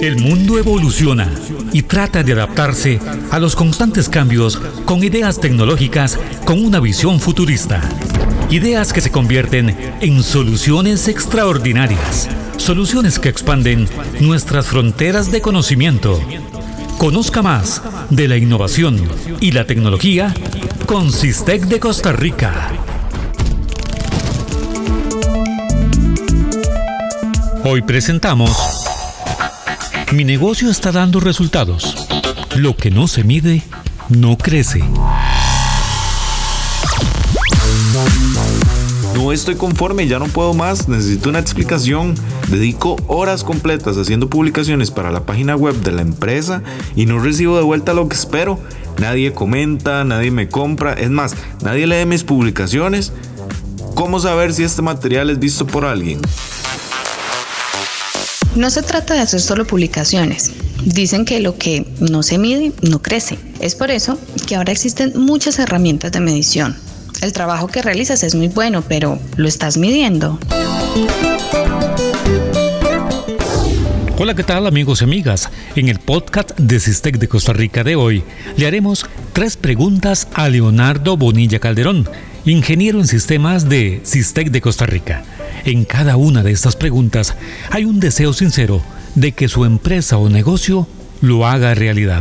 El 0.00 0.16
mundo 0.18 0.58
evoluciona 0.58 1.30
y 1.72 1.82
trata 1.82 2.22
de 2.22 2.32
adaptarse 2.32 3.00
a 3.30 3.38
los 3.38 3.56
constantes 3.56 4.08
cambios 4.08 4.56
con 4.84 5.02
ideas 5.02 5.40
tecnológicas 5.40 6.18
con 6.44 6.64
una 6.64 6.80
visión 6.80 7.20
futurista. 7.20 7.80
Ideas 8.50 8.92
que 8.92 9.00
se 9.00 9.10
convierten 9.10 9.74
en 10.00 10.22
soluciones 10.22 11.08
extraordinarias. 11.08 12.28
Soluciones 12.58 13.18
que 13.18 13.30
expanden 13.30 13.88
nuestras 14.20 14.66
fronteras 14.66 15.32
de 15.32 15.40
conocimiento. 15.40 16.20
Conozca 16.98 17.42
más 17.42 17.82
de 18.10 18.28
la 18.28 18.36
innovación 18.36 19.00
y 19.40 19.52
la 19.52 19.66
tecnología 19.66 20.34
con 20.86 21.10
Sistec 21.10 21.64
de 21.64 21.80
Costa 21.80 22.12
Rica. 22.12 22.73
Hoy 27.66 27.80
presentamos 27.80 28.50
Mi 30.12 30.22
negocio 30.22 30.70
está 30.70 30.92
dando 30.92 31.18
resultados. 31.18 31.96
Lo 32.56 32.76
que 32.76 32.90
no 32.90 33.08
se 33.08 33.24
mide, 33.24 33.62
no 34.10 34.36
crece. 34.36 34.84
No 39.14 39.32
estoy 39.32 39.54
conforme, 39.54 40.06
ya 40.06 40.18
no 40.18 40.26
puedo 40.26 40.52
más, 40.52 40.88
necesito 40.88 41.30
una 41.30 41.38
explicación. 41.38 42.14
Dedico 42.48 42.96
horas 43.06 43.44
completas 43.44 43.96
haciendo 43.96 44.28
publicaciones 44.28 44.90
para 44.90 45.10
la 45.10 45.24
página 45.24 45.56
web 45.56 45.74
de 45.76 45.92
la 45.92 46.02
empresa 46.02 46.62
y 46.94 47.06
no 47.06 47.18
recibo 47.18 47.56
de 47.56 47.62
vuelta 47.62 47.94
lo 47.94 48.10
que 48.10 48.16
espero. 48.16 48.60
Nadie 48.98 49.32
comenta, 49.32 50.04
nadie 50.04 50.30
me 50.30 50.48
compra, 50.48 50.92
es 50.92 51.08
más, 51.08 51.34
nadie 51.62 51.86
lee 51.86 52.04
mis 52.04 52.24
publicaciones. 52.24 53.14
¿Cómo 53.94 54.20
saber 54.20 54.52
si 54.52 54.64
este 54.64 54.82
material 54.82 55.30
es 55.30 55.38
visto 55.38 55.66
por 55.66 55.86
alguien? 55.86 56.20
No 58.56 58.70
se 58.70 58.82
trata 58.82 59.14
de 59.14 59.20
hacer 59.20 59.40
solo 59.40 59.66
publicaciones. 59.66 60.52
Dicen 60.84 61.24
que 61.24 61.40
lo 61.40 61.58
que 61.58 61.84
no 61.98 62.22
se 62.22 62.38
mide 62.38 62.72
no 62.82 63.02
crece. 63.02 63.36
Es 63.58 63.74
por 63.74 63.90
eso 63.90 64.16
que 64.46 64.54
ahora 64.54 64.70
existen 64.70 65.12
muchas 65.16 65.58
herramientas 65.58 66.12
de 66.12 66.20
medición. 66.20 66.76
El 67.20 67.32
trabajo 67.32 67.66
que 67.66 67.82
realizas 67.82 68.22
es 68.22 68.36
muy 68.36 68.46
bueno, 68.46 68.84
pero 68.86 69.18
¿lo 69.36 69.48
estás 69.48 69.76
midiendo? 69.76 70.38
Hola, 74.18 74.36
¿qué 74.36 74.44
tal 74.44 74.68
amigos 74.68 75.00
y 75.00 75.04
amigas? 75.04 75.50
En 75.74 75.88
el 75.88 75.98
podcast 75.98 76.56
de 76.56 76.78
Sistec 76.78 77.18
de 77.18 77.26
Costa 77.26 77.52
Rica 77.52 77.82
de 77.82 77.96
hoy 77.96 78.22
le 78.56 78.68
haremos 78.68 79.04
tres 79.32 79.56
preguntas 79.56 80.28
a 80.32 80.48
Leonardo 80.48 81.16
Bonilla 81.16 81.58
Calderón, 81.58 82.08
ingeniero 82.44 83.00
en 83.00 83.08
sistemas 83.08 83.68
de 83.68 84.00
Sistec 84.04 84.50
de 84.50 84.60
Costa 84.60 84.86
Rica. 84.86 85.24
En 85.64 85.86
cada 85.86 86.16
una 86.16 86.42
de 86.42 86.52
estas 86.52 86.76
preguntas 86.76 87.34
hay 87.70 87.86
un 87.86 87.98
deseo 87.98 88.34
sincero 88.34 88.82
de 89.14 89.32
que 89.32 89.48
su 89.48 89.64
empresa 89.64 90.18
o 90.18 90.28
negocio 90.28 90.86
lo 91.22 91.46
haga 91.46 91.74
realidad. 91.74 92.20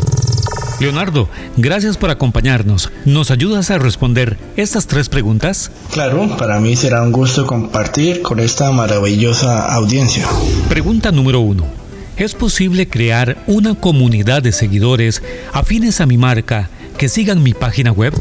Leonardo, 0.80 1.28
gracias 1.58 1.98
por 1.98 2.10
acompañarnos. 2.10 2.90
¿Nos 3.04 3.32
ayudas 3.32 3.70
a 3.70 3.78
responder 3.78 4.38
estas 4.56 4.88
tres 4.88 5.10
preguntas? 5.10 5.72
Claro, 5.92 6.38
para 6.38 6.60
mí 6.62 6.76
será 6.78 7.04
un 7.04 7.12
gusto 7.12 7.46
compartir 7.46 8.22
con 8.22 8.40
esta 8.40 8.72
maravillosa 8.72 9.74
audiencia. 9.74 10.26
Pregunta 10.70 11.12
número 11.12 11.42
uno. 11.42 11.66
¿Es 12.16 12.36
posible 12.36 12.88
crear 12.88 13.44
una 13.48 13.76
comunidad 13.76 14.42
de 14.42 14.52
seguidores 14.52 15.22
afines 15.52 16.00
a 16.00 16.06
mi 16.06 16.18
marca 16.18 16.70
que 16.98 17.10
sigan 17.10 17.44
mi 17.44 17.54
página 17.54 17.92
web? 17.92 18.14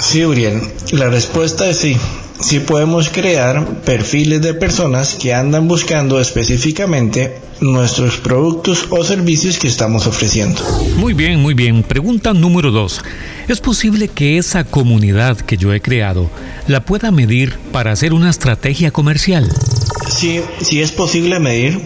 Sí, 0.00 0.24
Uriel, 0.24 0.60
la 0.92 1.08
respuesta 1.08 1.68
es 1.68 1.78
sí 1.78 1.96
sí 2.40 2.60
podemos 2.60 3.08
crear 3.08 3.66
perfiles 3.84 4.40
de 4.42 4.54
personas 4.54 5.14
que 5.14 5.34
andan 5.34 5.68
buscando 5.68 6.20
específicamente 6.20 7.38
nuestros 7.60 8.18
productos 8.18 8.86
o 8.90 9.02
servicios 9.04 9.58
que 9.58 9.68
estamos 9.68 10.06
ofreciendo. 10.06 10.62
Muy 10.96 11.14
bien, 11.14 11.40
muy 11.40 11.54
bien. 11.54 11.82
Pregunta 11.82 12.32
número 12.32 12.70
dos. 12.70 13.02
¿Es 13.48 13.60
posible 13.60 14.08
que 14.08 14.38
esa 14.38 14.64
comunidad 14.64 15.38
que 15.38 15.56
yo 15.56 15.72
he 15.72 15.80
creado 15.80 16.30
la 16.66 16.84
pueda 16.84 17.10
medir 17.10 17.58
para 17.72 17.92
hacer 17.92 18.12
una 18.12 18.30
estrategia 18.30 18.90
comercial? 18.90 19.48
Sí, 20.08 20.40
sí 20.60 20.80
es 20.80 20.92
posible 20.92 21.40
medir 21.40 21.80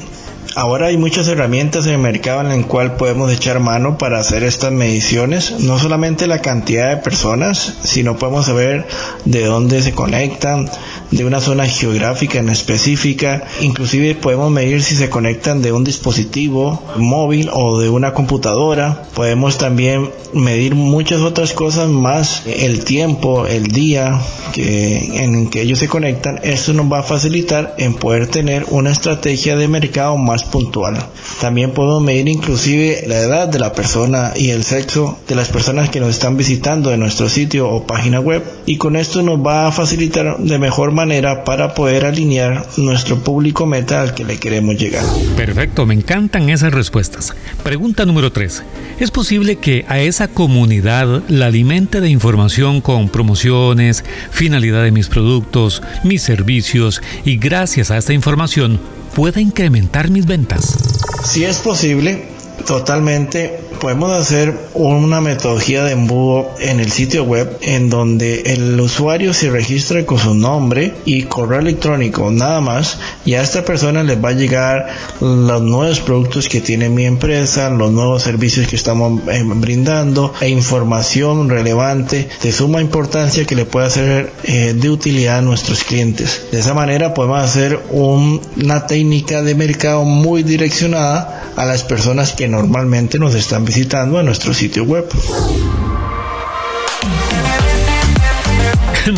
Ahora 0.55 0.89
hay 0.89 0.99
muchas 0.99 1.29
herramientas 1.29 1.87
en 1.87 1.95
el 1.95 1.99
mercado 1.99 2.43
en 2.43 2.51
el 2.51 2.67
cual 2.67 2.97
podemos 2.97 3.33
echar 3.33 3.59
mano 3.59 3.97
para 3.97 4.19
hacer 4.19 4.43
estas 4.43 4.71
mediciones, 4.71 5.61
no 5.61 5.79
solamente 5.79 6.27
la 6.27 6.43
cantidad 6.43 6.91
de 6.91 6.99
personas, 6.99 7.79
sino 7.85 8.19
podemos 8.19 8.47
saber 8.47 8.87
de 9.25 9.47
dónde 9.47 9.81
se 9.81 9.93
conectan, 9.93 10.69
de 11.11 11.25
una 11.25 11.41
zona 11.41 11.67
geográfica 11.67 12.39
en 12.39 12.51
específica, 12.51 13.45
inclusive 13.61 14.15
podemos 14.15 14.51
medir 14.51 14.83
si 14.83 14.95
se 14.95 15.09
conectan 15.09 15.63
de 15.63 15.73
un 15.73 15.85
dispositivo 15.85 16.83
móvil 16.97 17.49
o 17.53 17.81
de 17.81 17.89
una 17.89 18.13
computadora, 18.13 19.05
podemos 19.15 19.57
también 19.57 20.11
medir 20.35 20.75
muchas 20.75 21.21
otras 21.21 21.53
cosas 21.53 21.89
más, 21.89 22.43
el 22.47 22.85
tiempo, 22.85 23.47
el 23.47 23.69
día 23.69 24.21
que, 24.53 25.23
en 25.23 25.49
que 25.49 25.63
ellos 25.63 25.79
se 25.79 25.89
conectan, 25.89 26.41
esto 26.43 26.73
nos 26.73 26.91
va 26.91 27.01
a 27.01 27.03
facilitar 27.03 27.75
en 27.79 27.95
poder 27.95 28.27
tener 28.27 28.67
una 28.71 28.91
estrategia 28.91 29.57
de 29.57 29.69
mercado 29.69 30.17
más 30.17 30.42
puntual. 30.45 30.97
También 31.41 31.73
podemos 31.73 32.03
medir 32.03 32.29
inclusive 32.29 33.05
la 33.07 33.19
edad 33.19 33.49
de 33.49 33.59
la 33.59 33.73
persona 33.73 34.33
y 34.37 34.51
el 34.51 34.65
sexo 34.65 35.19
de 35.29 35.35
las 35.35 35.49
personas 35.49 35.91
que 35.91 36.01
nos 36.01 36.11
están 36.11 36.37
visitando 36.37 36.93
en 36.93 37.01
nuestro 37.01 37.29
sitio 37.29 37.69
o 37.69 37.87
página 37.87 38.21
web 38.21 38.43
y 38.67 38.77
con 38.77 38.97
esto 38.97 39.23
nos 39.23 39.45
va 39.45 39.67
a 39.67 39.73
facilitar 39.73 40.39
de 40.39 40.59
mejor 40.59 40.93
manera 40.93 41.45
para 41.45 41.75
poder 41.75 42.05
alinear 42.05 42.67
nuestro 42.77 43.19
público 43.19 43.67
meta 43.67 44.03
al 44.03 44.15
que 44.15 44.25
le 44.25 44.39
queremos 44.39 44.77
llegar. 44.77 45.05
Perfecto, 45.37 45.87
me 45.87 45.95
encantan 45.95 46.49
esas 46.49 46.73
respuestas. 46.73 47.35
Pregunta 47.63 48.07
número 48.07 48.33
3. 48.33 48.63
¿Es 49.01 49.11
posible 49.11 49.57
que 49.57 49.85
a 49.89 50.01
esa 50.01 50.29
comunidad 50.29 51.23
la 51.29 51.47
alimente 51.47 52.01
de 52.01 52.09
información 52.09 52.81
con 52.81 53.09
promociones, 53.09 54.05
finalidad 54.31 54.83
de 54.83 54.93
mis 54.93 55.09
productos, 55.09 55.83
mis 56.05 56.23
servicios 56.23 57.03
y 57.25 57.37
gracias 57.37 57.91
a 57.91 57.99
esta 57.99 58.13
información 58.13 58.81
pueda 59.15 59.41
incrementar 59.41 60.11
mis 60.11 60.27
ventas? 60.27 60.77
Si 61.25 61.45
es 61.45 61.59
posible, 61.59 62.29
totalmente 62.67 63.61
podemos 63.83 64.13
hacer 64.13 64.55
una 64.75 65.21
metodología 65.21 65.83
de 65.83 65.91
embudo 65.91 66.55
en 66.61 66.79
el 66.79 66.93
sitio 66.93 67.25
web 67.25 67.59
en 67.63 67.91
donde 67.91 68.43
el 68.43 68.79
usuario 68.79 69.35
se 69.35 69.51
registre 69.51 70.07
con 70.07 70.21
su 70.21 70.37
nombre 70.37 70.95
y 71.05 71.25
correo 71.25 71.59
electrónico 71.59 72.31
nada 72.31 72.61
más 72.61 72.99
y 73.25 73.35
a 73.35 73.43
esta 73.43 73.65
persona 73.65 74.05
les 74.05 74.23
va 74.23 74.29
a 74.29 74.35
llegar 74.35 74.87
los 75.21 75.63
nuevos 75.63 75.99
productos 75.99 76.49
que 76.49 76.61
tiene 76.61 76.91
mi 76.91 77.07
empresa, 77.07 77.71
los 77.71 77.91
nuevos 77.91 78.23
servicios 78.23 78.69
que 78.69 78.77
estamos 78.77 79.21
eh, 79.29 79.43
brindando 79.45 80.33
e 80.41 80.49
información 80.49 81.49
relevante 81.49 82.29
de 82.41 82.53
suma 82.53 82.81
importancia 82.81 83.45
que 83.45 83.57
le 83.57 83.65
puede 83.65 83.91
ser 83.91 84.33
eh, 84.45 84.75
de 84.77 84.91
utilidad 84.91 85.39
a 85.39 85.43
nuestros 85.43 85.83
clientes. 85.83 86.45
De 86.53 86.61
esa 86.61 86.73
manera 86.73 87.15
podemos 87.15 87.41
hacer 87.41 87.81
una 87.91 88.87
técnica 88.87 89.43
de 89.43 89.57
mercado 89.57 90.05
muy 90.05 90.45
direccionada 90.45 91.51
a 91.57 91.65
las 91.65 91.83
personas 91.83 92.33
que 92.33 92.47
normalmente 92.47 93.19
nos 93.19 93.35
están 93.35 93.65
visitando 93.65 93.72
a 93.75 94.23
nuestro 94.23 94.53
sitio 94.53 94.85
web. 94.85 95.09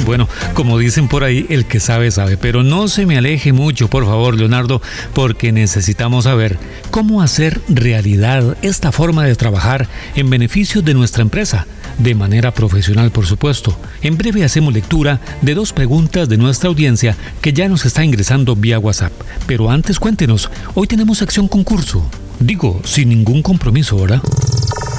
Bueno, 0.06 0.28
como 0.54 0.78
dicen 0.78 1.08
por 1.08 1.24
ahí, 1.24 1.44
el 1.50 1.66
que 1.66 1.78
sabe 1.78 2.10
sabe, 2.10 2.38
pero 2.38 2.62
no 2.62 2.88
se 2.88 3.04
me 3.04 3.18
aleje 3.18 3.52
mucho, 3.52 3.88
por 3.88 4.06
favor, 4.06 4.34
Leonardo, 4.34 4.80
porque 5.12 5.52
necesitamos 5.52 6.24
saber 6.24 6.58
cómo 6.90 7.20
hacer 7.20 7.60
realidad 7.68 8.56
esta 8.62 8.92
forma 8.92 9.24
de 9.24 9.34
trabajar 9.34 9.88
en 10.14 10.30
beneficio 10.30 10.80
de 10.80 10.94
nuestra 10.94 11.20
empresa, 11.20 11.66
de 11.98 12.14
manera 12.14 12.52
profesional, 12.52 13.10
por 13.10 13.26
supuesto. 13.26 13.76
En 14.00 14.16
breve 14.16 14.42
hacemos 14.42 14.72
lectura 14.72 15.20
de 15.42 15.54
dos 15.54 15.74
preguntas 15.74 16.30
de 16.30 16.38
nuestra 16.38 16.70
audiencia 16.70 17.16
que 17.42 17.52
ya 17.52 17.68
nos 17.68 17.84
está 17.84 18.04
ingresando 18.04 18.56
vía 18.56 18.78
WhatsApp. 18.78 19.12
Pero 19.46 19.70
antes 19.70 19.98
cuéntenos, 19.98 20.48
hoy 20.74 20.86
tenemos 20.86 21.20
acción 21.20 21.46
concurso. 21.46 22.08
Digo, 22.40 22.80
sin 22.84 23.08
ningún 23.08 23.42
compromiso, 23.42 23.96
¿verdad? 23.96 24.22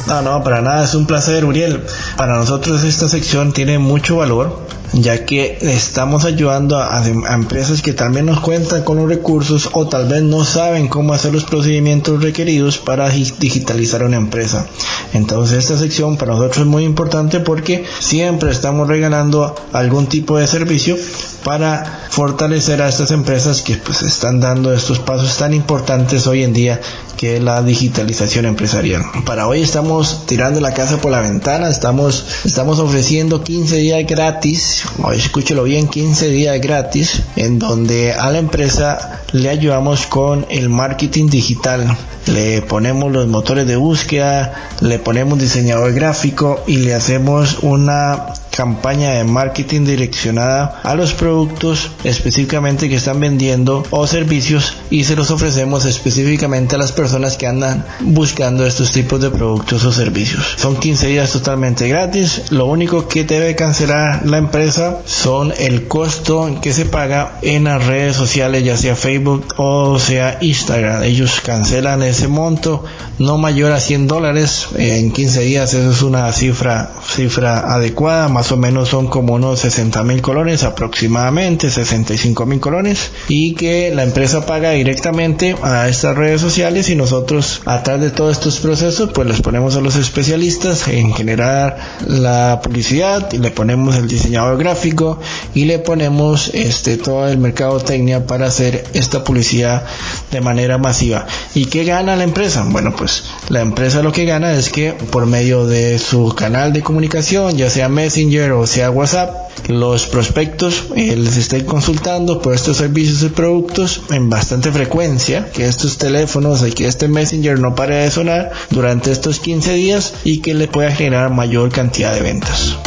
No, 0.08 0.22
no, 0.22 0.44
para 0.44 0.62
nada, 0.62 0.84
es 0.84 0.94
un 0.94 1.08
placer, 1.08 1.46
Uriel. 1.46 1.84
Para 2.16 2.38
nosotros 2.38 2.84
esta 2.84 3.08
sección 3.08 3.54
tiene 3.54 3.80
mucho 3.80 4.18
valor 4.18 4.66
ya 4.94 5.26
que 5.26 5.58
estamos 5.62 6.26
ayudando 6.26 6.78
a, 6.78 7.04
empresas 7.34 7.82
que 7.82 7.94
también 7.94 8.26
nos 8.28 8.40
cuentan 8.40 8.84
con 8.84 8.98
los 8.98 9.10
recursos 9.10 9.70
o 9.74 9.88
tal 9.88 10.08
vez 10.08 10.24
no 10.24 10.44
saben 10.46 10.88
cómo 10.88 11.14
hacer 11.14 11.34
los 11.34 11.44
procedimientos 11.44 12.22
requeridos 12.22 12.78
para 12.78 13.10
digitalizar 13.10 14.04
una 14.04 14.18
empresa. 14.18 14.68
Entonces 15.14 15.60
esta 15.60 15.78
sección 15.78 16.18
para 16.18 16.34
nosotros 16.34 16.60
es 16.60 16.66
muy 16.66 16.84
importante 16.84 17.40
porque 17.40 17.86
siempre 18.00 18.52
estamos 18.52 18.88
regalando 18.88 19.56
algún 19.74 20.08
tipo 20.08 20.38
de 20.38 20.48
servicio 20.48 20.98
para 21.44 22.08
fortalecer 22.10 22.82
a 22.82 22.90
estas 22.90 23.12
empresas 23.12 23.62
que 23.62 23.76
pues 23.76 24.02
están 24.02 24.40
dando 24.40 24.74
estos 24.74 25.00
pasos 25.00 25.38
tan 25.38 25.54
importantes 25.54 26.26
hoy 26.26 26.44
en 26.44 26.54
día 26.54 26.80
que 27.18 27.38
es 27.38 27.44
la 27.44 27.62
digitalización 27.62 28.46
empresarial. 28.46 29.04
Para 29.26 29.48
hoy 29.48 29.62
estamos 29.62 30.26
tirando 30.26 30.60
la 30.62 30.74
casa 30.74 30.98
por 30.98 31.12
la 31.12 31.22
ventana, 31.22 31.70
estamos, 31.70 32.26
estamos 32.46 32.80
ofreciendo 32.80 33.44
15 33.44 33.78
días 33.78 34.06
gratis, 34.08 34.84
escúchelo 35.14 35.64
bien, 35.64 35.88
15 35.88 36.30
días 36.30 36.60
gratis, 36.62 37.22
en 37.36 37.60
donde 37.60 38.14
a 38.14 38.32
la 38.32 38.40
empresa 38.40 39.22
le 39.32 39.50
ayudamos 39.50 40.06
con 40.06 40.46
el 40.50 40.70
marketing 40.70 41.28
digital 41.28 41.98
le 42.28 42.62
ponemos 42.62 43.12
los 43.12 43.28
motores 43.28 43.68
de 43.68 43.76
búsqueda, 43.76 44.70
le 44.82 45.00
ponemos 45.00 45.38
diseñador 45.38 45.94
gráfico 45.94 46.64
y 46.66 46.78
le 46.78 46.96
hacemos 46.96 47.60
una 47.62 48.34
campaña 48.56 49.12
de 49.12 49.24
marketing 49.24 49.86
direccionada 49.86 50.80
a 50.84 50.96
los 50.96 51.14
productos 51.14 51.92
específicamente 52.04 52.90
que 52.90 52.96
están 52.96 53.20
vendiendo 53.20 53.84
o 53.90 54.08
servicios 54.08 54.78
y 54.90 55.04
se 55.04 55.16
los 55.16 55.32
ofrecemos 55.32 55.86
específicamente 55.86 56.76
a 56.76 56.78
las 56.80 56.92
personas 56.92 57.38
que 57.38 57.48
andan 57.48 57.86
buscando 58.02 58.66
estos 58.66 58.92
tipos 58.92 59.22
de 59.22 59.30
productos 59.30 59.84
o 59.84 59.92
servicios. 59.92 60.56
Son 60.58 60.78
15 60.78 61.08
días 61.08 61.32
totalmente 61.32 61.88
gratis. 61.88 62.52
Lo 62.52 62.66
único 62.66 63.08
que 63.08 63.24
debe 63.24 63.56
cancelar 63.56 64.26
la 64.26 64.38
empresa 64.38 65.00
son 65.06 65.54
el 65.58 65.88
costo 65.88 66.60
que 66.62 66.74
se 66.74 66.86
paga 66.86 67.40
en 67.42 67.66
las 67.66 67.86
redes 67.86 68.16
sociales, 68.16 68.64
ya 68.64 68.78
sea 68.78 68.96
Facebook 68.96 69.54
o 69.58 70.00
sea 70.00 70.38
Instagram. 70.42 71.04
Ellos 71.04 71.42
cancelan 71.44 72.04
ese 72.04 72.28
monto 72.28 72.84
no 73.20 73.38
mayor 73.38 73.72
a 73.72 73.80
100 73.80 74.08
dólares 74.08 74.68
en 74.78 75.12
15 75.12 75.42
días. 75.42 75.74
Eso 75.74 75.92
es 75.92 76.02
una 76.02 76.32
cifra, 76.32 76.92
cifra 77.08 77.74
adecuada. 77.74 78.28
Más 78.30 78.45
o 78.52 78.58
menos 78.58 78.90
son 78.90 79.08
como 79.08 79.34
unos 79.34 79.60
60 79.60 80.04
mil 80.04 80.22
colones 80.22 80.64
aproximadamente, 80.64 81.70
65 81.70 82.46
mil 82.46 82.60
colones. 82.60 83.12
Y 83.28 83.54
que 83.54 83.94
la 83.94 84.04
empresa 84.04 84.46
paga 84.46 84.72
directamente 84.72 85.56
a 85.62 85.88
estas 85.88 86.16
redes 86.16 86.42
sociales 86.42 86.90
y 86.90 86.96
nosotros 86.96 87.62
atrás 87.66 88.02
de 88.02 88.12
todos 88.12 88.38
estos 88.38 88.60
procesos 88.60 89.12
pues 89.14 89.28
les 89.28 89.42
ponemos 89.42 89.76
a 89.76 89.82
los 89.82 89.96
especialistas 89.96 90.88
en 90.88 91.14
generar 91.14 91.78
la 92.08 92.60
publicidad 92.64 93.32
y 93.34 93.38
le 93.38 93.52
ponemos 93.52 93.96
el 93.96 94.08
diseñador 94.08 94.58
gráfico 94.58 95.20
y 95.54 95.66
le 95.66 95.80
ponemos 95.80 96.50
este 96.54 96.98
todo 96.98 97.28
el 97.28 97.38
mercado 97.38 97.80
técnica 97.80 98.26
para 98.26 98.48
hacer 98.48 98.86
esta 98.94 99.24
publicidad 99.24 99.84
de 100.32 100.42
manera 100.42 100.78
masiva. 100.78 101.26
¿Y 101.54 101.66
qué 101.66 101.84
gana 101.84 102.16
la 102.16 102.24
empresa? 102.24 102.66
Bueno, 102.68 102.96
pues 102.96 103.24
la 103.50 103.62
empresa 103.62 104.02
lo 104.02 104.12
que 104.12 104.26
gana 104.26 104.54
es 104.54 104.70
que 104.70 104.94
por 104.94 105.26
medio 105.26 105.66
de 105.66 106.00
su 106.00 106.34
canal 106.36 106.74
de 106.74 106.82
comunicación, 106.82 107.58
ya 107.58 107.70
sea 107.70 107.90
Messenger 107.90 108.35
o 108.44 108.68
sea 108.68 108.92
WhatsApp, 108.92 109.34
los 109.68 110.08
prospectos 110.08 110.86
eh, 110.96 111.16
les 111.16 111.38
estén 111.38 111.66
consultando 111.66 112.42
por 112.42 112.54
estos 112.54 112.78
servicios 112.78 113.24
y 113.24 113.30
productos 113.30 114.02
en 114.12 114.30
bastante 114.30 114.72
frecuencia, 114.72 115.50
que 115.52 115.66
estos 115.66 115.98
teléfonos 115.98 116.66
y 116.68 116.72
que 116.72 116.88
este 116.88 117.08
Messenger 117.08 117.60
no 117.60 117.76
pare 117.76 117.96
de 117.96 118.12
sonar 118.12 118.52
durante 118.70 119.12
estos 119.12 119.40
15 119.40 119.74
días 119.74 120.14
y 120.24 120.40
que 120.40 120.54
le 120.54 120.68
pueda 120.68 120.92
generar 120.92 121.32
mayor 121.32 121.72
cantidad 121.72 122.14
de 122.14 122.22
ventas. 122.22 122.78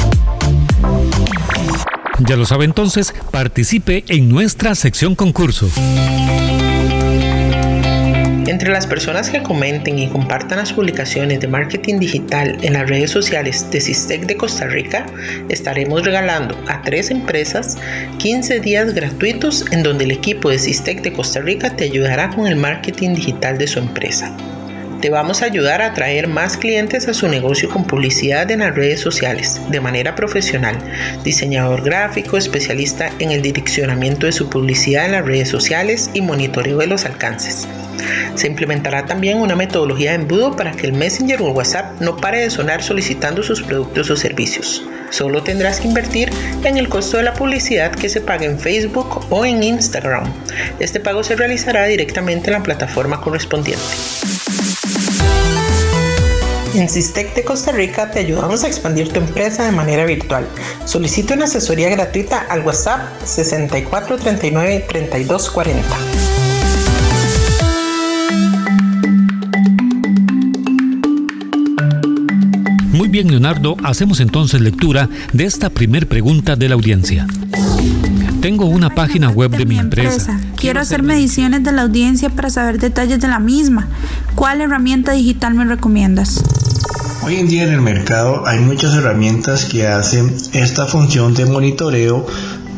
Ya 2.21 2.37
lo 2.37 2.45
sabe 2.47 2.65
entonces, 2.65 3.15
participe 3.31 4.05
en 4.09 4.29
nuestra 4.29 4.75
sección 4.75 5.15
concurso. 5.15 5.69
Entre 8.49 8.71
las 8.71 8.87
personas 8.87 9.29
que 9.29 9.43
comenten 9.43 9.99
y 9.99 10.09
compartan 10.09 10.57
las 10.57 10.73
publicaciones 10.73 11.39
de 11.39 11.49
marketing 11.49 11.99
digital 11.99 12.57
en 12.63 12.73
las 12.73 12.89
redes 12.89 13.11
sociales 13.11 13.71
de 13.71 13.79
Sistec 13.79 14.25
de 14.25 14.39
Costa 14.39 14.67
Rica, 14.67 15.05
estaremos 15.51 16.03
regalando 16.03 16.59
a 16.67 16.81
tres 16.81 17.11
empresas 17.11 17.77
15 18.17 18.61
días 18.61 18.95
gratuitos 18.95 19.71
en 19.71 19.83
donde 19.83 20.05
el 20.05 20.13
equipo 20.13 20.49
de 20.49 20.59
Sistec 20.59 21.03
de 21.03 21.13
Costa 21.13 21.41
Rica 21.41 21.77
te 21.77 21.85
ayudará 21.85 22.31
con 22.31 22.47
el 22.47 22.57
marketing 22.57 23.17
digital 23.17 23.59
de 23.59 23.67
su 23.67 23.81
empresa. 23.81 24.35
Te 25.01 25.11
vamos 25.11 25.43
a 25.43 25.45
ayudar 25.45 25.81
a 25.81 25.87
atraer 25.87 26.27
más 26.27 26.57
clientes 26.57 27.07
a 27.07 27.15
su 27.15 27.29
negocio 27.29 27.69
con 27.69 27.85
publicidad 27.85 28.51
en 28.51 28.61
las 28.61 28.75
redes 28.75 29.01
sociales 29.01 29.61
de 29.71 29.81
manera 29.81 30.17
profesional. 30.17 30.77
Diseñador 31.23 31.83
gráfico, 31.85 32.37
especialista 32.37 33.13
en 33.21 33.31
el 33.31 33.41
direccionamiento 33.41 34.27
de 34.27 34.33
su 34.33 34.51
publicidad 34.51 35.07
en 35.07 35.13
las 35.13 35.25
redes 35.25 35.49
sociales 35.49 36.11
y 36.15 36.21
monitoreo 36.21 36.79
de 36.79 36.89
los 36.89 37.05
alcances. 37.05 37.69
Se 38.35 38.49
implementará 38.49 39.07
también 39.07 39.39
una 39.39 39.55
metodología 39.55 40.11
de 40.11 40.17
embudo 40.17 40.57
para 40.57 40.73
que 40.73 40.89
el 40.89 40.93
Messenger 40.95 41.43
o 41.43 41.51
WhatsApp 41.51 42.01
no 42.01 42.17
pare 42.17 42.41
de 42.41 42.51
sonar 42.51 42.83
solicitando 42.83 43.45
sus 43.45 43.63
productos 43.63 44.11
o 44.11 44.17
servicios. 44.17 44.85
Solo 45.11 45.45
tendrás 45.45 45.81
que 45.81 45.89
invertir 45.89 46.31
en 46.65 46.77
el 46.77 46.89
costo 46.89 47.19
de 47.19 47.23
la 47.23 47.35
publicidad 47.35 47.93
que 47.93 48.09
se 48.09 48.21
paga 48.21 48.47
en 48.47 48.59
Facebook 48.59 49.27
o 49.31 49.45
en 49.45 49.63
Instagram. 49.63 50.25
Este 50.81 50.99
pago 50.99 51.23
se 51.23 51.37
realizará 51.37 51.87
directamente 51.87 52.49
en 52.49 52.55
la 52.55 52.63
plataforma 52.65 53.21
correspondiente. 53.21 53.85
En 56.79 56.89
Sistec 56.89 57.35
de 57.35 57.43
Costa 57.43 57.73
Rica 57.73 58.09
te 58.13 58.21
ayudamos 58.21 58.63
a 58.63 58.69
expandir 58.69 59.13
tu 59.13 59.19
empresa 59.19 59.65
de 59.65 59.73
manera 59.73 60.05
virtual. 60.05 60.47
Solicita 60.85 61.35
una 61.35 61.47
asesoría 61.47 61.89
gratuita 61.89 62.39
al 62.49 62.65
WhatsApp 62.65 63.01
6439 63.25 64.87
3240. 64.89 65.97
Muy 72.93 73.09
bien, 73.09 73.27
Leonardo, 73.27 73.77
hacemos 73.83 74.21
entonces 74.21 74.61
lectura 74.61 75.09
de 75.33 75.47
esta 75.47 75.71
primer 75.71 76.07
pregunta 76.07 76.55
de 76.55 76.69
la 76.69 76.77
audiencia. 76.77 77.27
Tengo 78.41 78.67
una 78.67 78.91
página 78.91 79.31
web 79.31 79.51
de 79.51 79.67
mi 79.67 79.81
empresa. 79.81 80.39
Quiero 80.55 80.81
hacer 80.81 81.03
mediciones 81.03 81.65
de 81.65 81.73
la 81.73 81.83
audiencia 81.83 82.31
para 82.31 82.51
saber 82.51 82.79
detalles 82.79 83.21
de 83.21 83.27
la 83.27 83.41
misma. 83.41 83.89
¿Cuál 84.37 84.61
herramienta 84.61 85.11
digital 85.11 85.55
me 85.55 85.65
recomiendas? 85.65 86.45
Hoy 87.29 87.37
en 87.37 87.47
día 87.47 87.65
en 87.65 87.75
el 87.75 87.83
mercado 87.83 88.47
hay 88.47 88.59
muchas 88.59 88.95
herramientas 88.95 89.67
que 89.67 89.87
hacen 89.87 90.35
esta 90.55 90.87
función 90.87 91.35
de 91.35 91.45
monitoreo 91.45 92.25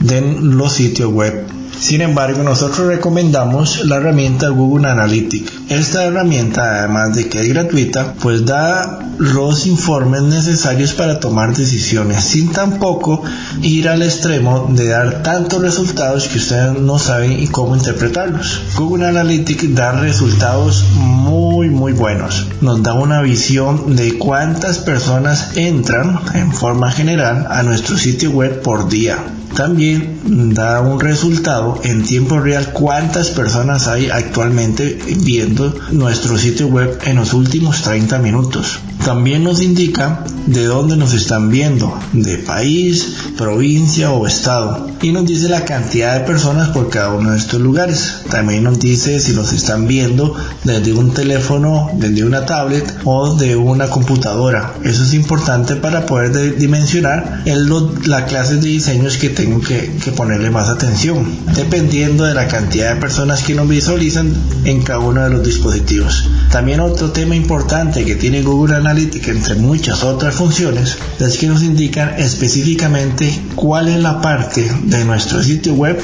de 0.01 0.23
los 0.43 0.73
sitios 0.73 1.13
web 1.13 1.47
sin 1.79 2.03
embargo, 2.03 2.43
nosotros 2.43 2.87
recomendamos 2.87 3.85
la 3.85 3.97
herramienta 3.97 4.49
Google 4.49 4.89
Analytics. 4.89 5.53
Esta 5.71 6.05
herramienta, 6.05 6.81
además 6.81 7.15
de 7.15 7.29
que 7.29 7.41
es 7.41 7.49
gratuita, 7.49 8.15
pues 8.21 8.45
da 8.45 8.99
los 9.19 9.67
informes 9.67 10.23
necesarios 10.23 10.93
para 10.93 11.21
tomar 11.21 11.55
decisiones, 11.55 12.25
sin 12.25 12.53
tampoco 12.53 13.23
ir 13.63 13.89
al 13.89 14.03
extremo 14.03 14.69
de 14.71 14.89
dar 14.89 15.23
tantos 15.23 15.63
resultados 15.63 16.29
que 16.29 16.39
ustedes 16.39 16.79
no 16.81 16.99
saben 16.99 17.33
y 17.39 17.47
cómo 17.47 17.77
interpretarlos. 17.77 18.61
Google 18.77 19.07
Analytics 19.07 19.75
da 19.75 19.93
resultados 19.93 20.85
muy 20.95 21.71
muy 21.71 21.93
buenos. 21.93 22.47
Nos 22.61 22.83
da 22.83 22.95
una 22.95 23.23
visión 23.23 23.97
de 23.97 24.19
cuántas 24.19 24.79
personas 24.79 25.57
entran 25.57 26.21
en 26.35 26.53
forma 26.53 26.91
general 26.91 27.47
a 27.51 27.63
nuestro 27.63 27.97
sitio 27.97 28.31
web 28.31 28.63
por 28.63 28.89
día 28.89 29.19
también 29.55 30.55
da 30.55 30.81
un 30.81 31.01
resultado 31.01 31.60
en 31.83 32.03
tiempo 32.03 32.39
real 32.39 32.73
cuántas 32.73 33.31
personas 33.31 33.89
hay 33.89 34.09
actualmente 34.11 34.99
viendo 35.19 35.75
nuestro 35.93 36.39
sitio 36.39 36.69
web 36.69 36.99
en 37.05 37.17
los 37.17 37.33
últimos 37.33 37.83
30 37.83 38.19
minutos. 38.19 38.81
También 39.05 39.45
nos 39.45 39.63
indica 39.63 40.25
de 40.47 40.65
dónde 40.65 40.97
nos 40.97 41.15
están 41.15 41.49
viendo, 41.49 41.99
de 42.13 42.37
país, 42.39 43.17
provincia 43.37 44.11
o 44.11 44.27
estado. 44.27 44.91
Y 45.01 45.13
nos 45.13 45.27
dice 45.27 45.49
la 45.49 45.65
cantidad 45.65 46.19
de 46.19 46.27
personas 46.27 46.69
por 46.69 46.91
cada 46.91 47.15
uno 47.15 47.31
de 47.31 47.39
estos 47.39 47.61
lugares. 47.61 48.17
También 48.31 48.65
nos 48.65 48.79
dice 48.79 49.19
si 49.21 49.33
nos 49.33 49.53
están 49.53 49.87
viendo 49.87 50.35
desde 50.65 50.93
un 50.93 51.15
teléfono, 51.15 51.91
desde 51.95 52.25
una 52.25 52.45
tablet 52.45 53.01
o 53.05 53.35
de 53.35 53.57
una 53.57 53.89
computadora. 53.89 54.75
Eso 54.85 55.03
es 55.03 55.15
importante 55.15 55.77
para 55.77 56.05
poder 56.05 56.57
dimensionar 56.57 57.43
el, 57.47 57.71
la 58.07 58.27
clase 58.27 58.57
de 58.57 58.69
diseños 58.69 59.17
que 59.17 59.31
tengo 59.31 59.61
que 59.61 60.13
ponerle 60.15 60.51
más 60.51 60.69
atención, 60.69 61.27
dependiendo 61.55 62.25
de 62.25 62.35
la 62.35 62.49
cantidad 62.49 62.95
de 62.95 63.01
personas 63.01 63.43
que 63.43 63.55
nos 63.55 63.69
visualizan 63.69 64.35
en 64.65 64.83
cada 64.83 65.01
uno 65.01 65.23
de 65.23 65.31
los 65.31 65.45
dispositivos. 65.45 66.29
También 66.51 66.81
otro 66.81 67.11
tema 67.11 67.37
importante 67.37 68.05
que 68.05 68.17
tiene 68.17 68.43
Google 68.43 68.77
Analytics, 68.77 69.29
entre 69.29 69.55
muchas 69.57 70.03
otras 70.03 70.35
funciones, 70.35 70.97
es 71.19 71.39
que 71.39 71.47
nos 71.47 71.63
indican 71.63 72.19
específicamente 72.19 73.33
cuál 73.55 73.89
es 73.89 74.01
la 74.01 74.21
parte 74.21 74.71
de 74.85 75.05
nuestro 75.05 75.43
sitio 75.43 75.75
web 75.75 76.01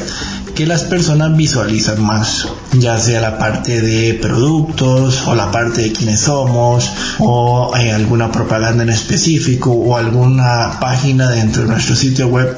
que 0.57 0.67
las 0.67 0.85
personas 0.85 1.37
visualizan 1.37 2.03
más, 2.03 2.49
ya 2.73 2.97
sea 2.97 3.21
la 3.21 3.39
parte 3.39 3.83
de 3.83 4.15
productos 4.15 5.27
o 5.27 5.35
la 5.35 5.51
parte 5.51 5.83
de 5.83 5.93
quiénes 5.93 6.21
somos 6.21 6.91
o 7.19 7.75
hay 7.75 7.91
alguna 7.91 8.33
propaganda 8.33 8.83
en 8.83 8.89
específico 8.89 9.71
o 9.71 9.99
alguna 9.99 10.81
página 10.81 11.29
dentro 11.29 11.65
de 11.65 11.69
nuestro 11.69 11.95
sitio 11.95 12.29
web 12.29 12.57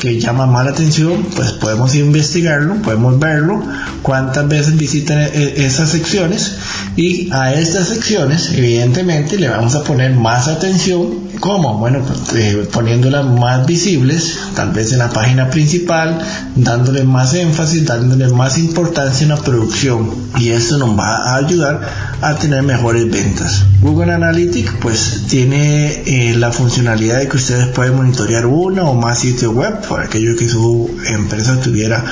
que 0.00 0.20
llama 0.20 0.46
más 0.46 0.64
la 0.64 0.72
atención, 0.72 1.24
pues 1.36 1.52
podemos 1.52 1.94
investigarlo, 1.94 2.82
podemos 2.82 3.16
verlo, 3.20 3.62
cuántas 4.02 4.48
veces 4.48 4.76
visitan 4.76 5.20
e-, 5.20 5.26
e-, 5.26 5.66
esas 5.66 5.90
secciones 5.90 6.56
y 6.96 7.30
a 7.30 7.54
estas 7.54 7.86
secciones 7.86 8.50
evidentemente 8.54 9.38
le 9.38 9.48
vamos 9.48 9.76
a 9.76 9.84
poner 9.84 10.16
más 10.16 10.48
atención 10.48 11.26
¿Cómo? 11.40 11.74
Bueno, 11.78 12.02
pues, 12.06 12.34
eh, 12.34 12.68
poniéndolas 12.72 13.26
más 13.26 13.66
visibles, 13.66 14.38
tal 14.54 14.70
vez 14.70 14.92
en 14.92 14.98
la 14.98 15.10
página 15.10 15.50
principal, 15.50 16.18
dándole 16.54 17.04
más 17.04 17.34
énfasis, 17.36 17.84
dándole 17.84 18.28
más 18.28 18.58
importancia 18.58 19.26
a 19.26 19.30
la 19.30 19.36
producción 19.36 20.10
y 20.38 20.50
esto 20.50 20.78
nos 20.78 20.98
va 20.98 21.16
a 21.16 21.36
ayudar 21.36 21.80
a 22.20 22.34
tener 22.36 22.62
mejores 22.62 23.10
ventas. 23.10 23.64
Google 23.80 24.12
Analytics 24.12 24.72
pues 24.80 25.22
tiene 25.28 26.02
eh, 26.06 26.34
la 26.36 26.50
funcionalidad 26.50 27.18
de 27.18 27.28
que 27.28 27.36
ustedes 27.36 27.66
pueden 27.68 27.96
monitorear 27.96 28.46
uno 28.46 28.90
o 28.90 28.94
más 28.94 29.20
sitios 29.20 29.54
web 29.54 29.86
para 29.88 30.04
aquello 30.04 30.36
que 30.36 30.48
su 30.48 30.90
empresa 31.06 31.60
tuviera 31.60 32.04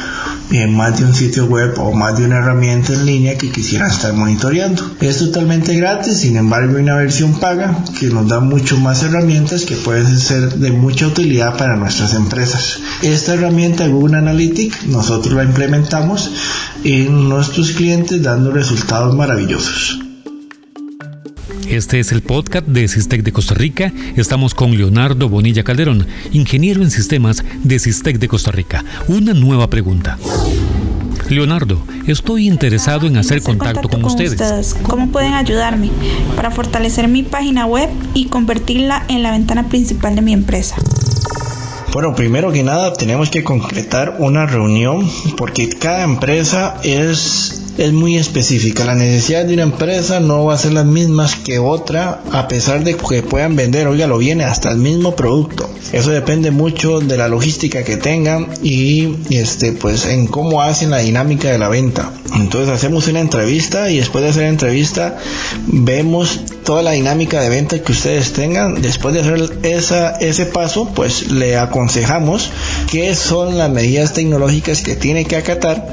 más 0.69 0.99
de 0.99 1.05
un 1.05 1.15
sitio 1.15 1.47
web 1.47 1.75
o 1.79 1.93
más 1.93 2.19
de 2.19 2.27
una 2.27 2.39
herramienta 2.39 2.93
en 2.93 3.07
línea 3.07 3.39
que 3.39 3.51
quisiera 3.51 3.89
estar 3.89 4.13
monitoreando. 4.13 4.83
Es 5.01 5.19
totalmente 5.19 5.75
gratis, 5.75 6.19
sin 6.19 6.37
embargo 6.37 6.77
hay 6.77 6.83
una 6.83 6.97
versión 6.97 7.41
paga 7.41 7.85
que 7.99 8.09
nos 8.09 8.29
da 8.29 8.41
mucho 8.41 8.79
más 8.79 9.03
herramientas 9.03 9.65
que 9.65 9.77
pueden 9.77 10.19
ser 10.19 10.55
de 10.55 10.73
mucha 10.73 11.07
utilidad 11.07 11.57
para 11.57 11.77
nuestras 11.77 12.15
empresas. 12.15 12.79
Esta 13.03 13.35
herramienta 13.35 13.89
Google 13.89 14.19
Analytics 14.19 14.87
nosotros 14.87 15.35
la 15.35 15.45
implementamos 15.45 16.31
en 16.85 17.29
nuestros 17.29 17.73
clientes 17.73 18.23
dando 18.23 18.53
resultados 18.53 19.15
maravillosos. 19.15 20.04
Este 21.69 22.01
es 22.01 22.13
el 22.13 22.23
podcast 22.23 22.67
de 22.67 22.87
Sistec 22.89 23.23
de 23.23 23.33
Costa 23.33 23.55
Rica. 23.55 23.93
Estamos 24.17 24.55
con 24.55 24.77
Leonardo 24.77 25.29
Bonilla 25.29 25.63
Calderón, 25.63 26.07
ingeniero 26.33 26.83
en 26.83 26.91
sistemas 26.91 27.45
de 27.63 27.79
Sistec 27.79 28.19
de 28.19 28.29
Costa 28.29 28.51
Rica. 28.51 28.85
Una 29.09 29.35
nueva 29.35 29.69
pregunta. 29.69 30.19
Leonardo, 31.29 31.83
estoy 32.07 32.49
interesado 32.49 33.07
en 33.07 33.17
hacer 33.17 33.43
contacto, 33.43 33.89
con, 33.89 34.05
ustedes. 34.05 34.75
¿Cómo 34.83 35.09
pueden 35.09 35.35
ayudarme 35.35 35.91
para 36.37 36.51
fortalecer 36.51 37.09
mi 37.09 37.23
página 37.23 37.67
web 37.67 37.89
y 38.13 38.27
convertirla 38.27 39.05
en 39.09 39.23
la 39.23 39.31
ventana 39.31 39.69
principal 39.69 40.15
de 40.15 40.23
mi 40.23 40.33
empresa? 40.33 40.77
Bueno, 41.93 42.15
primero 42.15 42.53
que 42.53 42.63
nada 42.63 42.93
tenemos 42.93 43.31
que 43.31 43.45
concretar 43.45 44.17
una 44.19 44.47
reunión 44.47 45.09
porque 45.37 45.69
cada 45.69 46.03
empresa 46.03 46.77
es 46.83 47.64
es 47.79 47.93
muy 47.93 48.17
específica. 48.17 48.85
La 48.85 48.95
necesidad 48.95 49.45
de 49.45 49.55
una 49.55 49.63
empresa 49.65 50.21
no 50.21 50.45
va 50.45 50.55
a 50.55 50.59
ser 50.59 50.73
las 50.73 50.87
mismas 50.87 51.37
que 51.37 51.59
otra, 51.59 52.23
a 52.33 52.49
pesar 52.49 52.85
de 52.85 52.97
que 52.97 53.23
puedan 53.23 53.57
vender, 53.57 53.87
oiga, 53.87 54.07
lo 54.07 54.19
viene 54.19 54.45
hasta 54.45 54.71
el 54.71 54.79
mismo 54.79 55.17
producto. 55.17 55.69
Eso 55.93 56.11
depende 56.11 56.51
mucho 56.51 57.01
de 57.01 57.17
la 57.17 57.29
logística 57.29 57.85
que 57.85 57.97
tengan 57.97 58.49
y 58.63 59.17
este 59.31 59.73
pues 59.73 60.07
en 60.07 60.27
cómo 60.27 60.63
hacen 60.63 60.91
la 60.91 60.99
dinámica 60.99 61.51
de 61.51 61.59
la 61.59 61.69
venta. 61.69 62.13
Entonces 62.35 62.71
hacemos 62.71 63.07
una 63.09 63.21
entrevista 63.21 63.91
y 63.91 63.99
después 63.99 64.25
de 64.25 64.31
hacer 64.31 64.43
la 64.43 64.49
entrevista 64.49 65.19
vemos 65.67 66.41
toda 66.65 66.83
la 66.83 66.93
dinámica 66.93 67.41
de 67.41 67.51
venta 67.51 67.79
que 67.79 67.93
ustedes 67.93 68.33
tengan. 68.33 68.81
Después 68.81 69.15
de 69.15 69.21
hacer 69.21 69.59
esa, 69.63 70.17
ese 70.17 70.47
paso, 70.47 70.91
pues 70.95 71.31
le 71.31 71.57
aconsejamos 71.57 72.51
qué 72.91 73.15
son 73.15 73.59
las 73.59 73.71
medidas 73.71 74.15
tecnológicas 74.15 74.83
que 74.83 74.97
tiene 74.97 75.27
que 75.27 75.37
acatar 75.37 75.87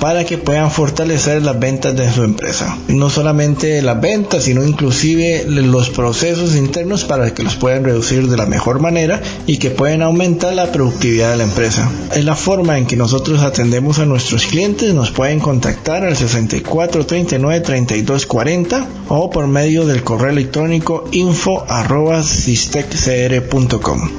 para 0.00 0.24
que 0.24 0.38
puedan 0.38 0.70
fortalecer 0.70 1.42
las 1.42 1.58
ventas 1.58 1.96
de 1.96 2.12
su 2.12 2.22
empresa. 2.22 2.76
No 2.88 3.10
solamente 3.10 3.80
las 3.82 4.00
ventas, 4.00 4.44
sino 4.44 4.64
inclusive 4.64 5.44
los 5.48 5.88
procesos 5.90 6.54
internos 6.54 7.04
para 7.04 7.32
que 7.32 7.42
los 7.42 7.56
puedan 7.56 7.84
reducir 7.84 8.28
de 8.28 8.36
la 8.36 8.46
mejor 8.46 8.80
manera 8.80 9.20
y 9.46 9.56
que 9.56 9.70
pueden 9.70 10.02
aumentar 10.02 10.52
la 10.52 10.70
productividad 10.70 11.30
de 11.30 11.38
la 11.38 11.44
empresa. 11.44 11.90
Es 12.14 12.24
la 12.24 12.36
forma 12.36 12.78
en 12.78 12.86
que 12.86 12.96
nosotros 12.96 13.42
atendemos 13.42 13.98
a 13.98 14.04
nuestros 14.04 14.44
clientes. 14.44 14.92
Nos 14.92 15.10
pueden 15.10 15.40
contactar 15.40 16.04
al 16.04 16.16
64 16.16 17.06
39 17.06 17.60
32 17.60 18.26
40 18.26 18.86
o 19.08 19.30
por 19.30 19.46
medio 19.46 19.86
del 19.86 20.04
correo 20.04 20.17
electrónico 20.26 21.04
info 21.12 21.64
arroba 21.68 22.22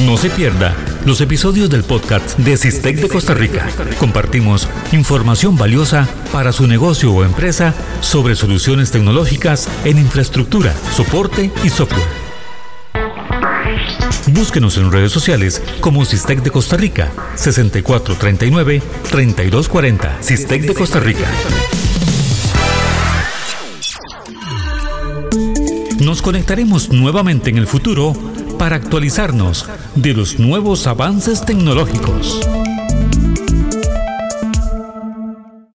No 0.00 0.16
se 0.16 0.28
pierda 0.30 0.74
los 1.04 1.20
episodios 1.20 1.68
del 1.70 1.84
podcast 1.84 2.36
de 2.38 2.56
Sistec 2.56 2.96
de 2.96 3.06
Costa 3.08 3.34
Rica. 3.34 3.68
Compartimos 3.98 4.68
información 4.92 5.56
valiosa 5.56 6.08
para 6.32 6.52
su 6.52 6.66
negocio 6.66 7.12
o 7.12 7.22
empresa 7.24 7.74
sobre 8.00 8.34
soluciones 8.34 8.90
tecnológicas 8.90 9.68
en 9.84 9.98
infraestructura, 9.98 10.74
soporte 10.92 11.50
y 11.62 11.68
software. 11.68 12.02
Búsquenos 14.28 14.78
en 14.78 14.90
redes 14.90 15.12
sociales 15.12 15.62
como 15.80 16.06
Sistec 16.06 16.42
de 16.42 16.50
Costa 16.50 16.78
Rica 16.78 17.12
6439-3240 17.36 20.20
Sistec 20.20 20.62
de 20.62 20.74
Costa 20.74 21.00
Rica. 21.00 21.28
Nos 26.00 26.22
conectaremos 26.22 26.88
nuevamente 26.90 27.50
en 27.50 27.58
el 27.58 27.66
futuro 27.66 28.14
para 28.64 28.76
actualizarnos 28.76 29.68
de 29.94 30.14
los 30.14 30.38
nuevos 30.38 30.86
avances 30.86 31.44
tecnológicos. 31.44 32.40